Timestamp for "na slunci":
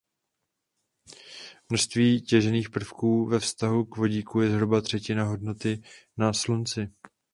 6.17-6.91